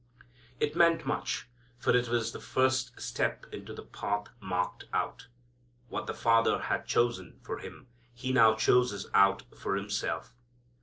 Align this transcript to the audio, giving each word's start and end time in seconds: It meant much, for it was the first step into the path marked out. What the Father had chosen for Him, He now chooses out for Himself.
It 0.59 0.75
meant 0.75 1.05
much, 1.05 1.47
for 1.77 1.95
it 1.95 2.09
was 2.09 2.31
the 2.31 2.39
first 2.39 2.99
step 2.99 3.45
into 3.53 3.71
the 3.71 3.83
path 3.83 4.29
marked 4.39 4.85
out. 4.91 5.27
What 5.89 6.07
the 6.07 6.15
Father 6.15 6.57
had 6.57 6.87
chosen 6.87 7.39
for 7.43 7.59
Him, 7.59 7.85
He 8.15 8.33
now 8.33 8.55
chooses 8.55 9.05
out 9.13 9.43
for 9.55 9.75
Himself. 9.75 10.33